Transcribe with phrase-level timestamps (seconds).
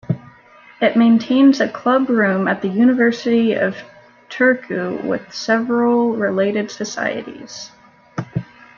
[0.81, 3.77] It maintains a club room at the University of
[4.31, 7.69] Turku with several related societies.